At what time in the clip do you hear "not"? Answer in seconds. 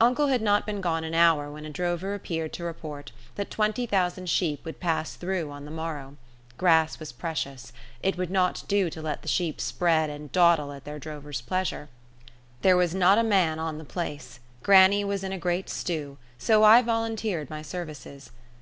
0.40-0.64, 8.30-8.64, 12.94-13.18